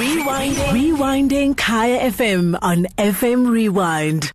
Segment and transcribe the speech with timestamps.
[0.00, 0.72] Rewinding.
[0.72, 4.32] Rewinding Kaya FM on FM Rewind.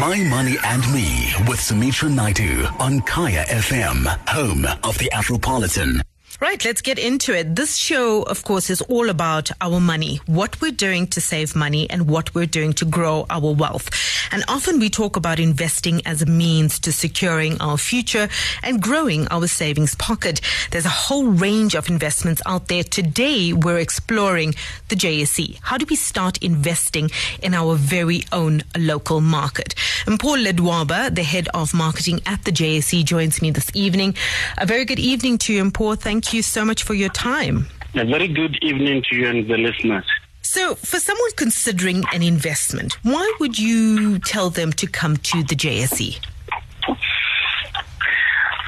[0.00, 6.00] My Money and Me with Sumitra Naidu on Kaya FM, home of the Afropolitan.
[6.40, 7.56] Right, let's get into it.
[7.56, 11.90] This show, of course, is all about our money, what we're doing to save money
[11.90, 13.90] and what we're doing to grow our wealth.
[14.30, 18.28] And often we talk about investing as a means to securing our future
[18.62, 20.40] and growing our savings pocket.
[20.70, 22.84] There's a whole range of investments out there.
[22.84, 24.54] Today, we're exploring
[24.90, 25.58] the JSE.
[25.62, 27.10] How do we start investing
[27.42, 29.74] in our very own local market?
[30.06, 34.14] And Mpho Ledwaba, the head of marketing at the JSE, joins me this evening.
[34.56, 35.98] A very good evening to you, Mpho.
[35.98, 37.66] Thank you so much for your time.
[37.94, 40.04] A very good evening to you and the listeners.
[40.42, 45.54] So, for someone considering an investment, why would you tell them to come to the
[45.54, 46.18] JSE?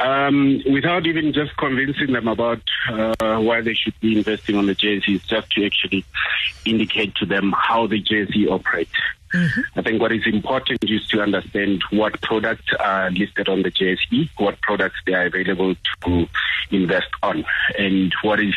[0.01, 4.75] Um, without even just convincing them about uh, why they should be investing on the
[4.75, 6.05] JSE, it's just to actually
[6.65, 8.93] indicate to them how the JSE operates.
[9.35, 9.79] Mm-hmm.
[9.79, 14.29] I think what is important is to understand what products are listed on the JSE,
[14.39, 16.27] what products they are available to
[16.71, 17.45] invest on,
[17.79, 18.55] and what is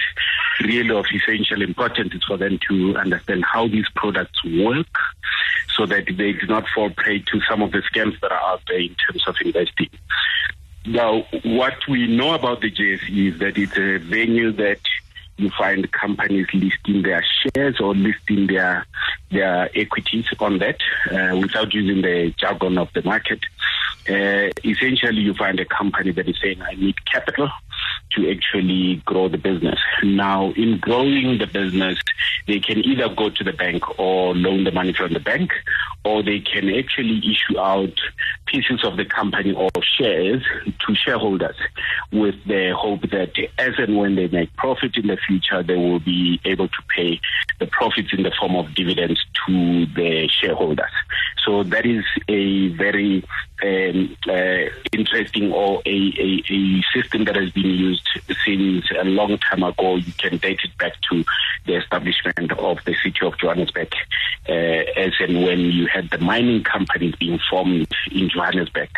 [0.61, 4.88] really of essential importance is for them to understand how these products work
[5.75, 8.61] so that they do not fall prey to some of the scams that are out
[8.67, 9.89] there in terms of investing.
[10.86, 14.80] Now, what we know about the JSE is that it's a venue that
[15.38, 18.86] you find companies listing their shares or listing their
[19.31, 20.78] their equities on that
[21.12, 23.40] uh, without using the jargon of the market.
[24.08, 27.50] Uh, essentially, you find a company that is saying, "I need capital."
[28.16, 29.80] to actually grow the business.
[30.03, 32.00] Now, in growing the business,
[32.47, 35.52] they can either go to the bank or loan the money from the bank,
[36.03, 38.00] or they can actually issue out
[38.54, 40.44] pieces of the company or shares
[40.86, 41.56] to shareholders
[42.12, 46.00] with the hope that as and when they make profit in the future, they will
[46.00, 47.20] be able to pay
[47.59, 50.92] the profits in the form of dividends to the shareholders.
[51.45, 53.23] So that is a very
[53.63, 58.07] um, uh, interesting or a, a, a, system that has been used
[58.45, 59.95] since a long time ago.
[59.95, 61.23] You can date it back to
[61.66, 63.94] the establishment of the city of Johannesburg,
[64.50, 68.89] uh, as and when you had the mining companies being formed in Johannesburg,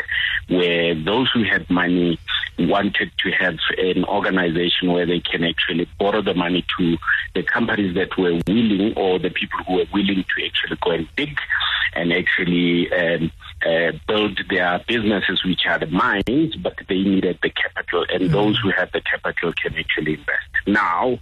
[0.47, 2.19] where those who had money
[2.57, 6.97] wanted to have an organization where they can actually borrow the money to
[7.33, 11.07] the companies that were willing or the people who were willing to actually go and
[11.15, 11.37] dig
[11.93, 13.31] and actually um,
[13.65, 18.33] uh, build their businesses, which are the mines, but they needed the capital, and mm-hmm.
[18.33, 20.49] those who had the capital can actually invest.
[20.67, 21.19] Now,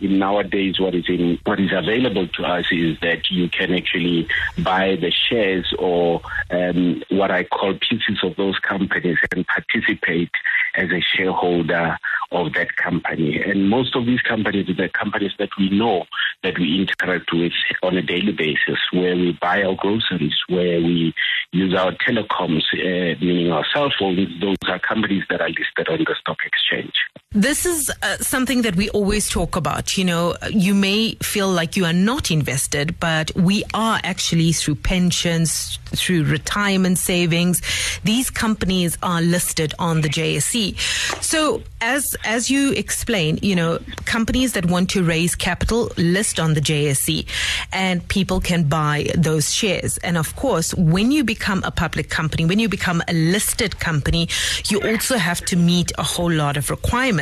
[0.00, 4.28] in nowadays, what is in what is available to us is that you can actually
[4.58, 10.30] buy the shares or um, what I call pieces of those companies and participate
[10.76, 11.96] as a shareholder
[12.32, 13.42] of that company.
[13.42, 16.04] And most of these companies are the companies that we know
[16.42, 21.12] that we interact with on a daily basis, where we buy our groceries, where we
[21.52, 24.28] use our telecoms, uh, meaning our cell phones.
[24.40, 26.94] Those are companies that are listed on the stock exchange.
[27.36, 29.96] This is uh, something that we always talk about.
[29.96, 34.74] You know, you may feel like you are not invested, but we are actually through
[34.74, 37.62] pensions, through retirement savings.
[38.02, 40.76] These companies are listed on the JSE.
[41.22, 46.54] So as as you explain, you know, companies that want to raise capital list on
[46.54, 47.26] the JSE
[47.72, 49.98] and people can buy those shares.
[49.98, 54.28] And of course, when you become a public company, when you become a listed company,
[54.66, 57.19] you also have to meet a whole lot of requirements.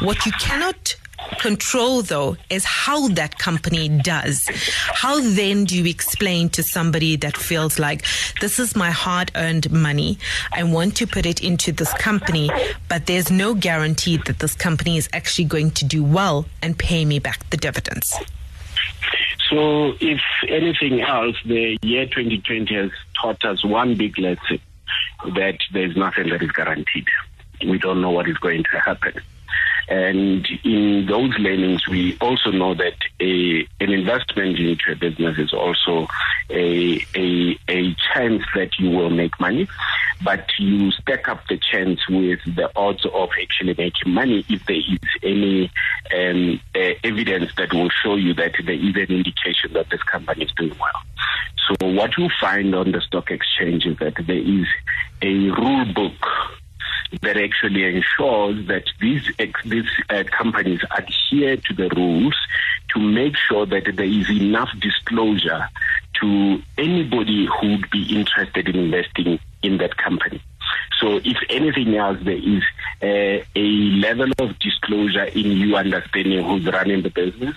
[0.00, 0.96] What you cannot
[1.40, 4.48] control though is how that company does.
[4.94, 8.04] How then do you explain to somebody that feels like
[8.40, 10.18] this is my hard earned money?
[10.52, 12.50] I want to put it into this company,
[12.88, 17.04] but there's no guarantee that this company is actually going to do well and pay
[17.04, 18.16] me back the dividends.
[19.50, 24.60] So, if anything else, the year 2020 has taught us one big lesson
[25.34, 27.06] that there's nothing that is guaranteed.
[27.66, 29.14] We don't know what is going to happen.
[29.88, 35.54] And in those learnings, we also know that a, an investment into a business is
[35.54, 36.06] also
[36.50, 39.66] a, a, a chance that you will make money,
[40.22, 44.76] but you stack up the chance with the odds of actually making money if there
[44.76, 45.70] is any
[46.14, 50.44] um, uh, evidence that will show you that there is an indication that this company
[50.44, 51.02] is doing well.
[51.66, 54.66] So what you find on the stock exchange is that there is
[55.22, 56.26] a rule book
[57.22, 59.30] that actually ensures that these
[59.64, 62.36] these uh, companies adhere to the rules
[62.94, 65.68] to make sure that there is enough disclosure
[66.20, 70.42] to anybody who would be interested in investing in that company.
[71.00, 72.62] So if anything else, there is
[73.00, 73.68] uh, a
[74.00, 77.56] level of disclosure in you understanding who's running the business,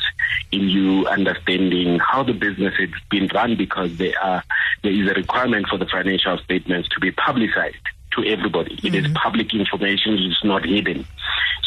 [0.51, 4.43] in you understanding how the business has been run, because there are
[4.83, 8.75] there is a requirement for the financial statements to be publicized to everybody.
[8.75, 8.87] Mm-hmm.
[8.87, 9.13] It is mm-hmm.
[9.13, 11.05] public information; it's not hidden.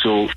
[0.03, 0.29] So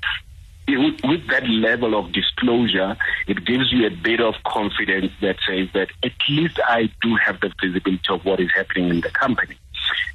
[0.68, 2.96] with that level of disclosure,
[3.26, 7.40] it gives you a bit of confidence that says that at least I do have
[7.40, 9.56] the visibility of what is happening in the company.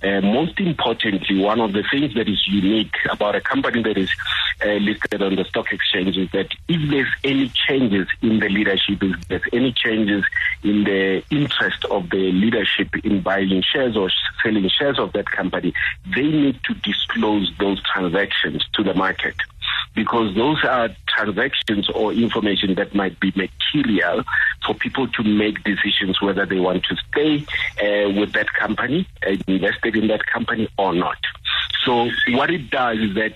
[0.03, 4.09] Uh, most importantly, one of the things that is unique about a company that is
[4.63, 8.99] uh, listed on the stock exchange is that if there's any changes in the leadership,
[9.01, 10.23] if there's any changes
[10.63, 14.09] in the interest of the leadership in buying shares or
[14.43, 15.73] selling shares of that company,
[16.15, 19.35] they need to disclose those transactions to the market
[19.95, 24.23] because those are transactions or information that might be material
[24.65, 27.45] for people to make decisions whether they want to stay
[27.79, 31.17] uh, with that company, uh, invested in that company or not.
[31.85, 33.33] So what it does is that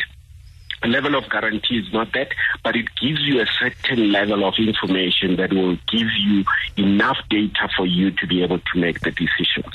[0.84, 2.30] a level of guarantee is not that,
[2.64, 6.44] but it gives you a certain level of information that will give you
[6.78, 9.74] enough data for you to be able to make the decisions.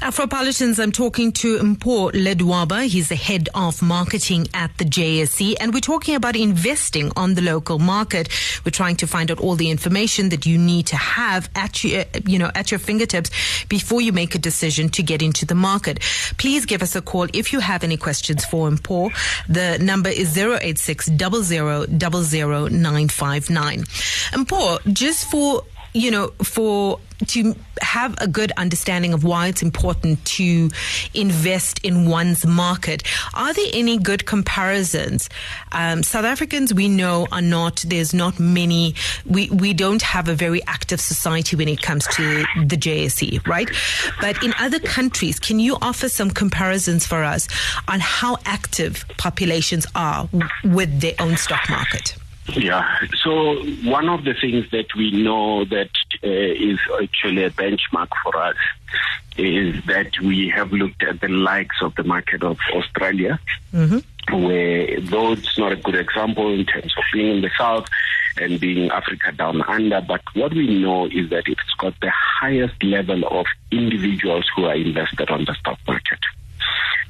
[0.00, 2.86] Afropolitans, I'm talking to Mpho Ledwaba.
[2.86, 7.40] He's the head of marketing at the JSE, and we're talking about investing on the
[7.42, 8.28] local market.
[8.64, 12.02] We're trying to find out all the information that you need to have at your,
[12.02, 13.30] uh, you know, at your fingertips
[13.68, 16.00] before you make a decision to get into the market.
[16.36, 19.10] Please give us a call if you have any questions for Mpho.
[19.48, 23.82] The number is 086 00 959.
[23.82, 25.62] Mpho, just for
[25.96, 30.70] you know, for to have a good understanding of why it's important to
[31.14, 33.02] invest in one's market.
[33.34, 35.28] Are there any good comparisons?
[35.72, 37.84] Um, South Africans, we know, are not.
[37.86, 38.94] There's not many.
[39.24, 43.70] We we don't have a very active society when it comes to the JSE, right?
[44.20, 47.48] But in other countries, can you offer some comparisons for us
[47.88, 50.28] on how active populations are
[50.64, 52.16] with their own stock market?
[52.54, 52.84] Yeah.
[53.22, 55.90] So one of the things that we know that
[56.26, 58.56] is actually a benchmark for us
[59.38, 63.38] is that we have looked at the likes of the market of Australia,
[63.72, 64.42] mm-hmm.
[64.42, 67.86] where though it's not a good example in terms of being in the south
[68.38, 72.82] and being Africa down under, but what we know is that it's got the highest
[72.82, 76.18] level of individuals who are invested on the stock market.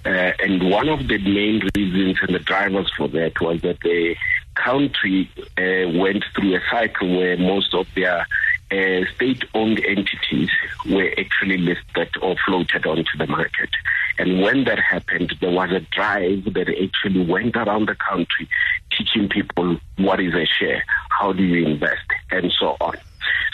[0.04, 4.14] Uh, and one of the main reasons and the drivers for that was that the
[4.54, 5.28] country
[5.58, 8.24] uh, went through a cycle where most of their
[8.70, 10.50] uh, state-owned entities
[10.88, 13.70] were actually listed or floated onto the market.
[14.18, 18.48] And when that happened, there was a drive that actually went around the country
[18.90, 22.96] teaching people what is a share, how do you invest, and so on.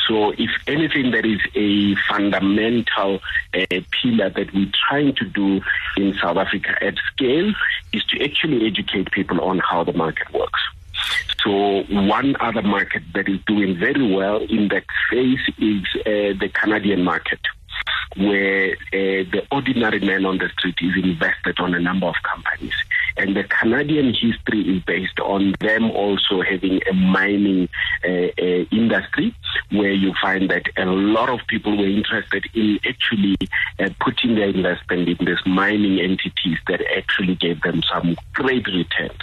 [0.08, 3.20] So, if anything, there is a fundamental
[3.54, 5.60] uh, pillar that we're trying to do
[5.96, 7.52] in South Africa at scale
[7.92, 10.60] is to actually educate people on how the market works.
[11.44, 16.50] So one other market that is doing very well in that space is uh, the
[16.52, 17.40] Canadian market
[18.16, 22.74] where uh, the ordinary man on the street is invested on a number of companies.
[23.16, 27.68] And the Canadian history is based on them also having a mining
[28.04, 29.34] uh, uh, industry
[29.70, 33.36] where you find that a lot of people were interested in actually
[33.78, 39.20] uh, putting their investment in these mining entities that actually gave them some great returns.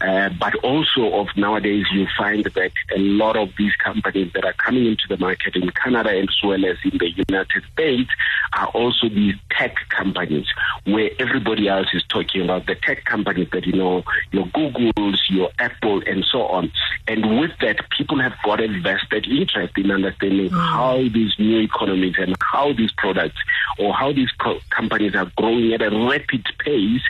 [0.00, 4.52] Uh, but also of nowadays you find that a lot of these companies that are
[4.54, 8.10] coming into the market in Canada as well as in the United States
[8.56, 10.46] are also these tech companies
[10.84, 15.50] where everybody else is talking about the tech companies that you know your Googles, your
[15.58, 16.72] Apple and so on.
[17.08, 20.58] And with that people have got a vested interest in understanding mm.
[20.58, 23.38] how these new economies and how these products
[23.78, 27.02] or how these co- companies are growing at a rapid pace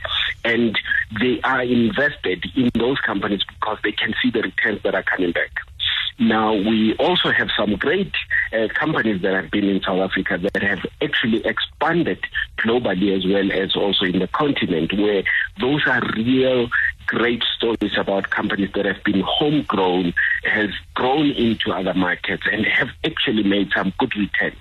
[0.44, 0.78] and
[1.20, 5.32] they are invested in those companies because they can see the returns that are coming
[5.32, 5.50] back.
[6.18, 8.12] Now, we also have some great
[8.52, 12.25] uh, companies that have been in South Africa that have actually expanded
[12.59, 15.25] globally as well as also in the continent, where
[15.61, 16.68] those are real
[17.06, 22.88] great stories about companies that have been homegrown, has grown into other markets, and have
[23.04, 24.60] actually made some good returns.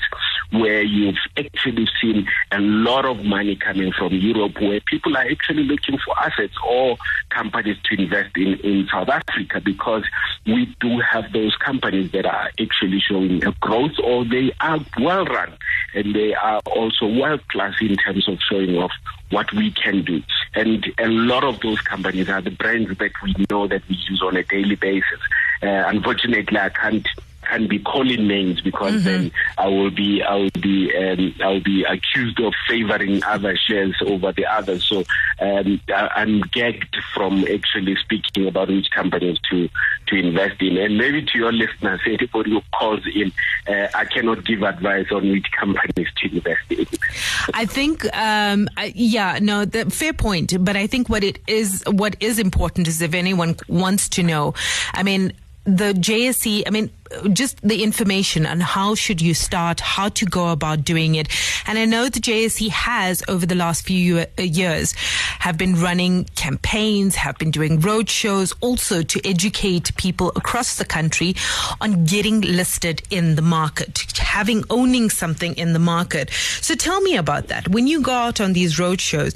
[0.52, 5.64] Where you've actually seen a lot of money coming from Europe, where people are actually
[5.64, 6.98] looking for assets or
[7.30, 10.04] companies to invest in in South Africa because
[10.46, 15.26] we do have those companies that are actually showing a growth or they are well
[15.26, 15.54] run
[15.94, 18.92] and they are also world class in terms of showing off
[19.30, 20.22] what we can do.
[20.54, 24.22] And a lot of those companies are the brands that we know that we use
[24.22, 25.20] on a daily basis.
[25.62, 27.08] Uh, unfortunately, I can't
[27.44, 29.04] can't be calling names because mm-hmm.
[29.04, 33.56] then I will be I will be um, I will be accused of favoring other
[33.58, 34.88] shares over the others.
[34.88, 35.04] So
[35.40, 39.70] um, I, am gagged from actually speaking about which companies to
[40.08, 40.78] to invest in.
[40.78, 43.32] And maybe to your listeners, anybody who calls in,
[43.68, 46.86] uh, I cannot give advice on which companies to invest in.
[47.54, 50.54] I think, um, yeah, no, the, fair point.
[50.64, 54.54] But I think what it is, what is important is if anyone wants to know,
[54.94, 55.34] I mean,
[55.66, 56.90] the JSE, I mean,
[57.32, 61.28] just the information on how should you start, how to go about doing it.
[61.68, 64.94] And I know the JSE has over the last few uh, years
[65.40, 70.86] have been running campaigns, have been doing road shows also to educate people across the
[70.86, 71.36] country
[71.80, 76.30] on getting listed in the market, having owning something in the market.
[76.62, 77.70] So tell me about that.
[77.70, 79.34] When you go out on these road shows,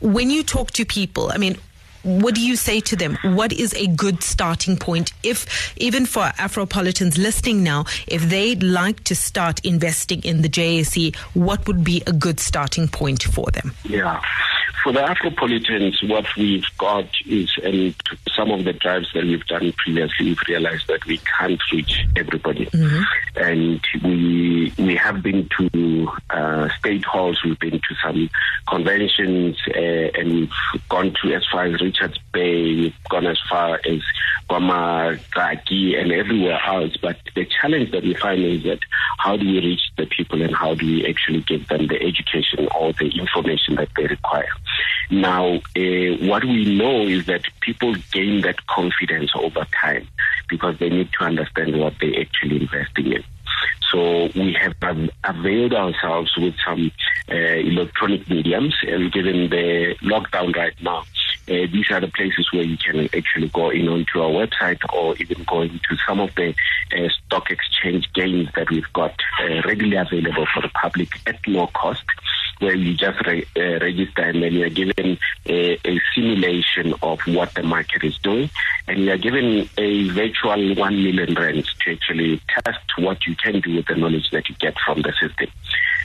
[0.00, 1.56] when you talk to people, I mean,
[2.04, 3.18] what do you say to them?
[3.22, 5.12] What is a good starting point?
[5.22, 11.16] If even for Afropolitans listening now, if they'd like to start investing in the JSE,
[11.34, 13.72] what would be a good starting point for them?
[13.84, 14.20] Yeah.
[14.84, 17.94] For the Afropolitans, what we've got is, and
[18.36, 22.66] some of the drives that we've done previously, we've realized that we can't reach everybody.
[22.66, 23.02] Mm-hmm.
[23.34, 28.28] And we we have been to uh, state halls, we've been to some
[28.68, 33.80] conventions, uh, and we've gone to as far as Richards Bay, we've gone as far
[33.86, 34.02] as
[34.50, 36.94] Kwamakaki and everywhere else.
[37.00, 38.80] But the challenge that we find is that
[39.18, 42.68] how do we reach the people and how do we actually give them the education
[42.78, 44.52] or the information that they require?
[45.10, 50.08] Now, uh, what we know is that people gain that confidence over time
[50.48, 53.24] because they need to understand what they're actually investing in.
[53.90, 54.74] So we have
[55.22, 56.90] availed ourselves with some
[57.30, 61.04] uh, electronic mediums, and given the lockdown right now,
[61.46, 65.14] uh, these are the places where you can actually go in onto our website or
[65.18, 66.54] even go into some of the
[66.96, 69.14] uh, stock exchange gains that we've got
[69.64, 72.04] readily available for the public at no cost
[72.58, 77.20] where you just re- uh, register and then you are given a, a, simulation of
[77.26, 78.50] what the market is doing,
[78.86, 83.60] and you are given a virtual one million rands to actually test what you can
[83.60, 85.48] do with the knowledge that you get from the system.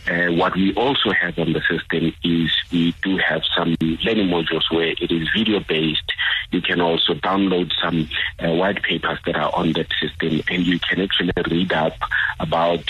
[0.07, 4.63] Uh, what we also have on the system is we do have some learning modules
[4.71, 6.11] where it is video based.
[6.51, 10.79] You can also download some uh, white papers that are on that system, and you
[10.79, 11.93] can actually read up
[12.39, 12.83] about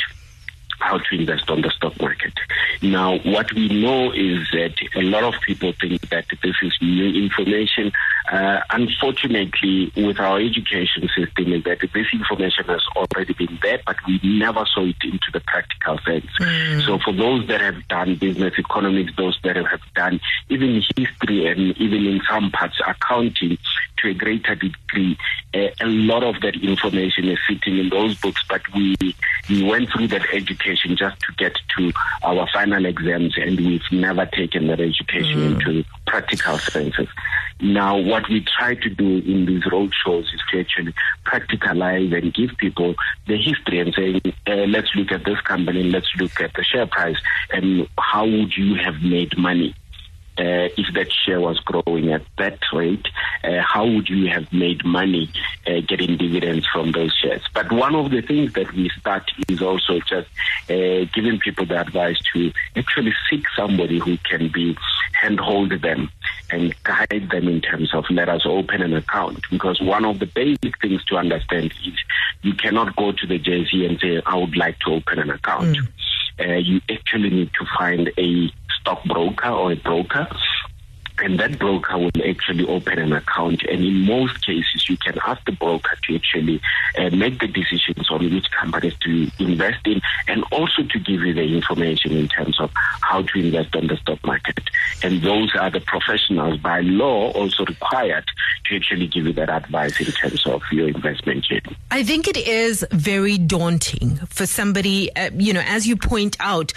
[0.79, 2.33] how to invest on the stock market.
[2.81, 7.23] Now, what we know is that a lot of people think that this is new
[7.23, 7.91] information.
[8.31, 13.97] Uh, unfortunately, with our education system, is that this information has already been there, but
[14.07, 16.31] we never saw it into the practical sense.
[16.39, 16.85] Mm.
[16.85, 20.19] So, for those that have done business economics, those that have done
[20.49, 23.57] even history and even in some parts accounting
[24.01, 25.17] to a greater degree,
[25.53, 28.95] uh, a lot of that information is sitting in those books, but we
[29.49, 31.91] we went through that education just to get to
[32.23, 35.51] our final exams, and we've never taken that education mm.
[35.53, 37.07] into practical senses.
[37.61, 40.93] Now, what we try to do in these road shows is to actually
[41.25, 42.95] practicalize and give people
[43.27, 46.87] the history and saying, uh, let's look at this company, let's look at the share
[46.87, 47.17] price,
[47.51, 49.75] and how would you have made money?
[50.39, 53.05] Uh, if that share was growing at that rate,
[53.43, 55.29] uh, how would you have made money
[55.67, 57.41] uh, getting dividends from those shares?
[57.53, 60.29] But one of the things that we start is also just
[60.69, 64.77] uh, giving people the advice to actually seek somebody who can be
[65.21, 66.09] handhold them
[66.51, 69.43] and guide them in terms of let us open an account.
[69.51, 71.93] Because one of the basic things to understand is
[72.43, 75.75] you cannot go to the JSE and say, I would like to open an account.
[75.75, 75.87] Mm.
[76.39, 78.49] Uh, you actually need to find a
[78.81, 80.27] stockbroker or a broker
[81.21, 83.63] and that broker will actually open an account.
[83.63, 86.61] And in most cases, you can ask the broker to actually
[86.97, 91.33] uh, make the decisions on which companies to invest in and also to give you
[91.33, 92.71] the information in terms of
[93.01, 94.59] how to invest on the stock market.
[95.03, 98.25] And those are the professionals by law also required
[98.65, 101.75] to actually give you that advice in terms of your investment journey.
[101.91, 106.73] I think it is very daunting for somebody, uh, you know, as you point out,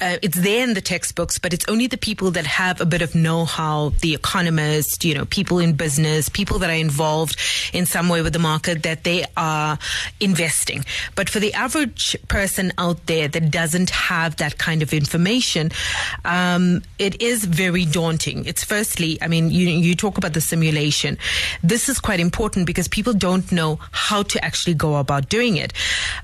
[0.00, 3.02] uh, it's there in the textbooks, but it's only the people that have a bit
[3.02, 7.38] of know-how, the economists, you know, people in business, people that are involved
[7.72, 9.78] in some way with the market that they are
[10.20, 10.84] investing.
[11.14, 15.70] But for the average person out there that doesn't have that kind of information,
[16.24, 18.44] um, it is very daunting.
[18.44, 21.15] It's firstly, I mean, you, you talk about the simulation
[21.62, 25.72] this is quite important because people don't know how to actually go about doing it.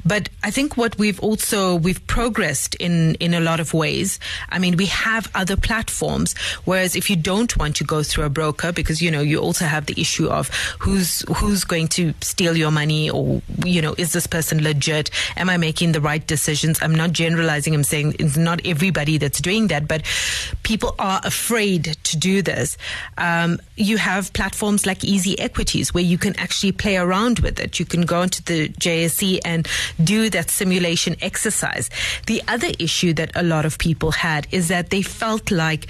[0.04, 4.18] But I think what we've also we've progressed in in a lot of ways.
[4.48, 6.34] I mean, we have other platforms.
[6.64, 9.64] Whereas if you don't want to go through a broker, because you know you also
[9.64, 14.12] have the issue of who's who's going to steal your money, or you know, is
[14.12, 15.10] this person legit?
[15.36, 16.78] Am I making the right decisions?
[16.82, 17.74] I'm not generalizing.
[17.74, 20.02] I'm saying it's not everybody that's doing that, but
[20.62, 22.78] people are afraid to do this.
[23.18, 27.80] Um, you have platforms like Easy Equities where you can actually play around with it.
[27.80, 29.66] You can go into the JSE and
[30.02, 31.90] do that simulation exercise.
[32.26, 35.88] The other issue that a lot of people had is that they felt like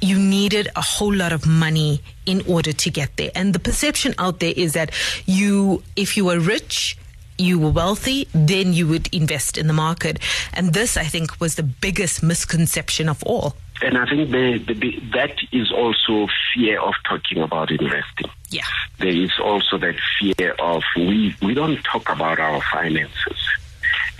[0.00, 3.30] you needed a whole lot of money in order to get there.
[3.34, 4.90] And the perception out there is that
[5.26, 6.96] you, if you were rich,
[7.36, 10.18] you were wealthy, then you would invest in the market.
[10.52, 13.56] And this, I think, was the biggest misconception of all.
[13.82, 18.30] And I think the, the, that is also fear of talking about investing.
[18.50, 18.62] Yeah.
[18.98, 23.48] There is also that fear of we, we don't talk about our finances.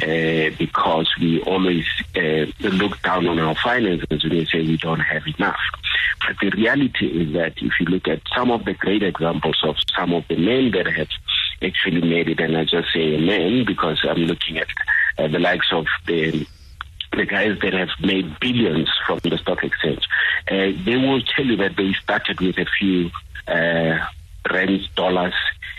[0.02, 4.99] Uh, because we always uh, look down on our finances when we say we don't
[4.99, 5.61] have enough.
[6.26, 9.76] But the reality is that if you look at some of the great examples of
[9.96, 11.08] some of the men that have
[11.62, 14.68] actually made it, and I just say men because I'm looking at
[15.16, 16.44] uh, the likes of the
[17.14, 20.06] the guys that have made billions from the stock exchange,
[20.50, 23.11] uh, they will tell you that they started with a few
[23.49, 24.06] uh,
[24.50, 25.35] rands, dollars,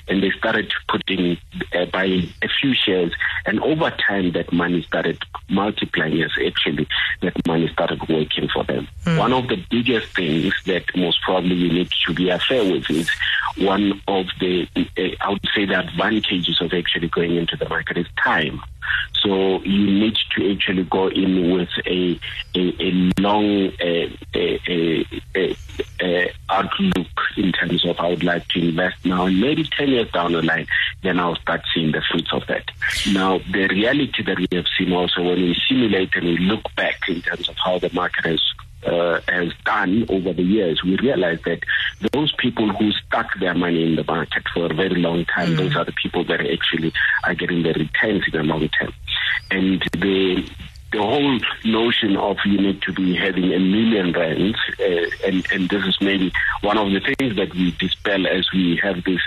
[0.07, 1.37] and they started putting
[1.73, 3.11] uh, buying a few shares,
[3.45, 5.17] and over time that money started
[5.49, 6.17] multiplying.
[6.17, 6.87] Yes, actually,
[7.21, 8.87] that money started working for them.
[9.05, 9.17] Mm.
[9.17, 13.09] One of the biggest things that most probably you need to be fair with is
[13.57, 17.97] one of the uh, I would say the advantages of actually going into the market
[17.97, 18.61] is time.
[19.21, 22.19] So you need to actually go in with a
[22.55, 25.55] a, a long uh, a,
[26.01, 30.11] a, outlook in terms of I would like to invest now, and maybe ten years
[30.11, 30.67] down the line,
[31.01, 32.69] then I'll start seeing the fruits of that.
[33.11, 36.99] Now, the reality that we have seen also when we simulate and we look back
[37.07, 38.41] in terms of how the market has
[38.85, 41.59] uh, has done over the years, we realize that
[42.11, 45.57] those people who stuck their money in the market for a very long time, mm.
[45.57, 48.93] those are the people that actually are getting the returns in the long term.
[49.51, 50.49] And the
[50.91, 55.69] the whole notion of you need to be having a million rands, uh, and, and
[55.69, 59.19] this is maybe one of the things that we dispel as we have this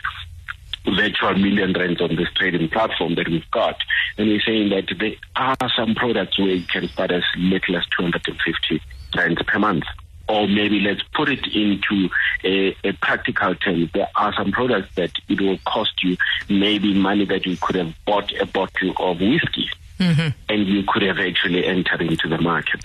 [0.87, 3.77] virtual million rands on this trading platform that we've got.
[4.17, 7.85] And we're saying that there are some products where you can start as little as
[7.99, 8.81] 250
[9.17, 9.85] rands per month.
[10.29, 12.11] Or maybe let's put it into
[12.45, 13.89] a, a, practical term.
[13.95, 16.19] There are some products that it will cost you
[16.51, 19.71] maybe money that you could have bought a bottle of whiskey.
[19.99, 20.29] Mm-hmm.
[20.51, 22.83] And you could have actually entered into the market.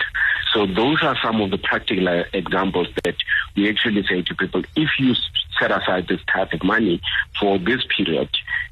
[0.54, 3.16] So those are some of the practical examples that
[3.56, 5.14] we actually say to people, if you
[5.58, 7.00] set aside this type of money
[7.38, 8.28] for this period,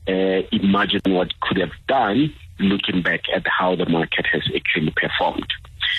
[0.08, 5.46] uh, imagine what could have done looking back at how the market has actually performed.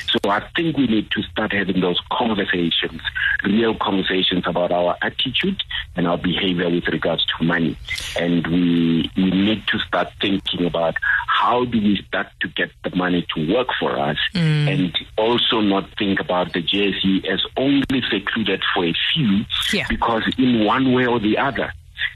[0.07, 3.01] So I think we need to start having those conversations,
[3.43, 5.61] real conversations about our attitude
[5.95, 7.77] and our behavior with regards to money.
[8.19, 10.95] And we we need to start thinking about
[11.27, 14.71] how do we start to get the money to work for us mm.
[14.71, 19.85] and also not think about the JSE as only secluded for a few yeah.
[19.89, 21.73] because in one way or the other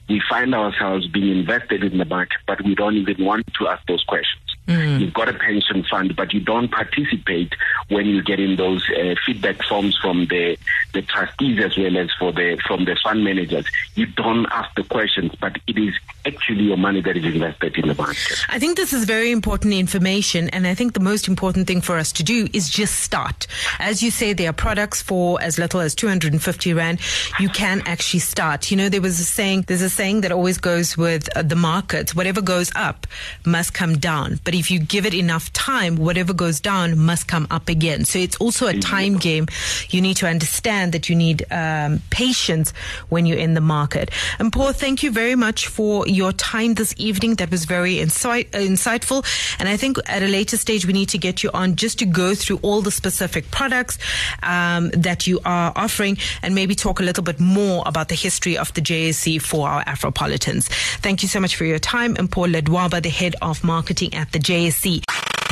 [0.08, 3.86] we find ourselves being invested in the market but we don't even want to ask
[3.88, 4.47] those questions.
[4.68, 5.00] Mm.
[5.00, 7.54] You've got a pension fund, but you don't participate
[7.88, 10.58] when you get in those uh, feedback forms from the,
[10.94, 13.66] the trustees as well as for the from the fund managers.
[13.96, 15.94] You don't ask the questions, but it is
[16.26, 18.46] actually your money that is invested in the market.
[18.50, 21.98] I think this is very important information, and I think the most important thing for
[21.98, 23.48] us to do is just start.
[23.80, 27.00] As you say, there are products for as little as 250 rand.
[27.40, 28.70] You can actually start.
[28.70, 29.64] You know, there was a saying.
[29.68, 33.08] There's a saying that always goes with uh, the markets: whatever goes up
[33.46, 37.48] must come down, but if you give it enough time, whatever goes down must come
[37.52, 38.06] up again.
[38.06, 39.48] So it's also a time game.
[39.90, 42.72] You need to understand that you need um, patience
[43.10, 44.10] when you're in the market.
[44.40, 47.36] And Mpho, thank you very much for your time this evening.
[47.36, 49.26] That was very insight, insightful.
[49.60, 52.06] And I think at a later stage, we need to get you on just to
[52.06, 53.98] go through all the specific products
[54.44, 58.58] um, that you are offering and maybe talk a little bit more about the history
[58.58, 60.68] of the JSE for our Afropolitans.
[61.02, 62.16] Thank you so much for your time.
[62.18, 65.04] And Mpho Ledwaba, the head of marketing at the JSE.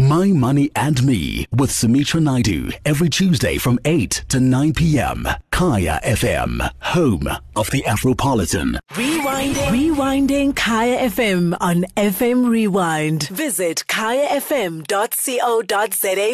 [0.01, 5.27] My Money and Me with Sumitra Naidu every Tuesday from 8 to 9 p.m.
[5.51, 7.27] Kaya FM, home
[7.58, 8.77] of the Afropolitan.
[8.91, 9.67] Rewinding.
[9.67, 13.23] Rewinding Kaya FM on FM Rewind.
[13.29, 14.86] Visit kayafm.co.za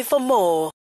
[0.04, 0.70] for more.